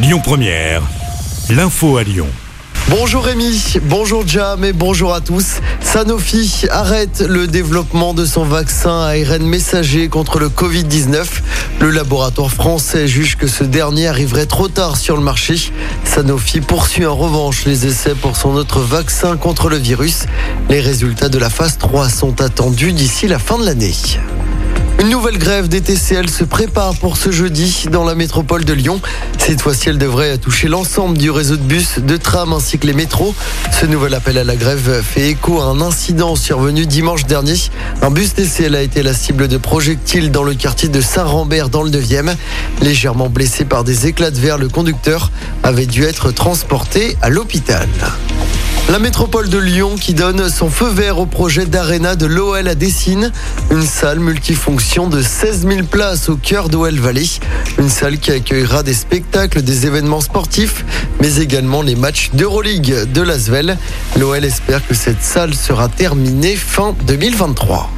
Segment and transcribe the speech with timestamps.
[0.00, 0.82] Lyon Première,
[1.50, 2.28] l'info à Lyon.
[2.88, 5.56] Bonjour Rémi, bonjour Jam et bonjour à tous.
[5.80, 11.24] Sanofi arrête le développement de son vaccin ARN messager contre le Covid-19.
[11.80, 15.56] Le laboratoire français juge que ce dernier arriverait trop tard sur le marché.
[16.04, 20.26] Sanofi poursuit en revanche les essais pour son autre vaccin contre le virus.
[20.68, 23.94] Les résultats de la phase 3 sont attendus d'ici la fin de l'année.
[25.08, 29.00] Une nouvelle grève des TCL se prépare pour ce jeudi dans la métropole de Lyon.
[29.38, 32.92] Cette fois-ci, elle devrait toucher l'ensemble du réseau de bus, de trams ainsi que les
[32.92, 33.34] métros.
[33.72, 37.54] Ce nouvel appel à la grève fait écho à un incident survenu dimanche dernier.
[38.02, 41.84] Un bus TCL a été la cible de projectiles dans le quartier de Saint-Rambert dans
[41.84, 42.34] le 9e.
[42.82, 45.30] Légèrement blessé par des éclats de verre, le conducteur
[45.62, 47.88] avait dû être transporté à l'hôpital.
[48.90, 52.74] La métropole de Lyon qui donne son feu vert au projet d'Arena de l'OL à
[52.74, 53.32] Dessine,
[53.70, 57.26] une salle multifonction de 16 000 places au cœur d'OL Valley,
[57.78, 60.86] une salle qui accueillera des spectacles, des événements sportifs,
[61.20, 63.76] mais également les matchs d'Euroleague de l'Asvel.
[64.18, 67.90] L'OL espère que cette salle sera terminée fin 2023.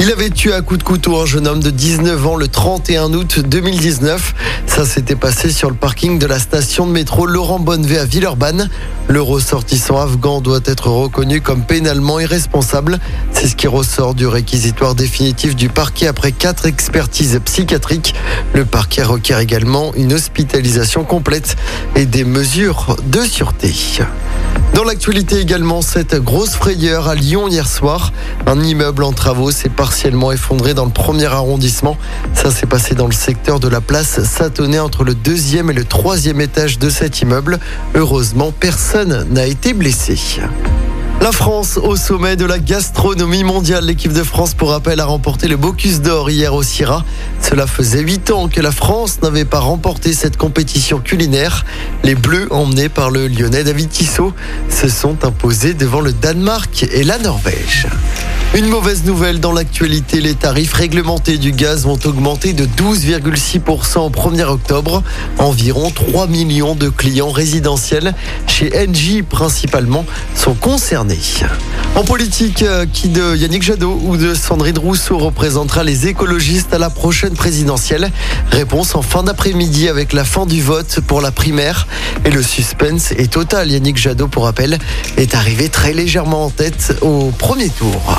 [0.00, 3.12] Il avait tué à coup de couteau un jeune homme de 19 ans le 31
[3.14, 4.34] août 2019.
[4.66, 8.70] Ça s'était passé sur le parking de la station de métro Laurent Bonnevet à Villeurbanne.
[9.08, 13.00] Le ressortissant afghan doit être reconnu comme pénalement irresponsable.
[13.32, 18.14] C'est ce qui ressort du réquisitoire définitif du parquet après quatre expertises psychiatriques.
[18.54, 21.56] Le parquet requiert également une hospitalisation complète
[21.96, 23.74] et des mesures de sûreté.
[24.74, 28.12] Dans l'actualité également, cette grosse frayeur à Lyon hier soir.
[28.46, 31.96] Un immeuble en travaux s'est partiellement effondré dans le premier arrondissement.
[32.32, 35.84] Ça s'est passé dans le secteur de la place Satonnet entre le deuxième et le
[35.84, 37.58] troisième étage de cet immeuble.
[37.94, 40.16] Heureusement, personne n'a été blessé.
[41.20, 43.84] La France au sommet de la gastronomie mondiale.
[43.84, 47.04] L'équipe de France, pour rappel, a remporté le Bocuse d'Or hier au Syrah.
[47.42, 51.64] Cela faisait 8 ans que la France n'avait pas remporté cette compétition culinaire.
[52.04, 54.32] Les Bleus, emmenés par le Lyonnais David Tissot,
[54.68, 57.88] se sont imposés devant le Danemark et la Norvège.
[58.54, 64.08] Une mauvaise nouvelle dans l'actualité, les tarifs réglementés du gaz vont augmenter de 12,6% au
[64.08, 65.02] 1er octobre.
[65.38, 68.14] Environ 3 millions de clients résidentiels,
[68.46, 71.07] chez Engie principalement, sont concernés.
[71.94, 76.78] En politique, euh, qui de Yannick Jadot ou de Sandrine Rousseau représentera les écologistes à
[76.78, 78.10] la prochaine présidentielle?
[78.50, 81.86] Réponse en fin d'après-midi avec la fin du vote pour la primaire.
[82.24, 83.70] Et le suspense est total.
[83.70, 84.78] Yannick Jadot, pour rappel,
[85.16, 88.18] est arrivé très légèrement en tête au premier tour.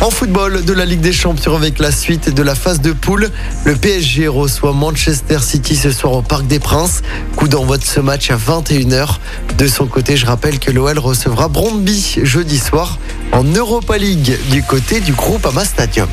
[0.00, 3.30] En football de la Ligue des Champions avec la suite de la phase de poule,
[3.64, 7.02] le PSG reçoit Manchester City ce soir au Parc des Princes.
[7.36, 9.18] Coup d'envoi de ce match à 21h.
[9.56, 12.98] De son côté, je rappelle que l'OL recevra Brondby jeudi soir
[13.32, 16.08] en Europa League du côté du groupe Ama Stadium.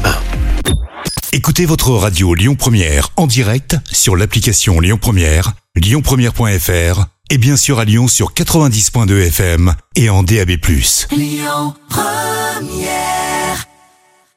[1.33, 7.79] Écoutez votre radio Lyon Première en direct sur l'application Lyon Première, lyonpremière.fr et bien sûr
[7.79, 10.51] à Lyon sur 90.2 FM et en DAB+.
[11.11, 13.30] Lyon Première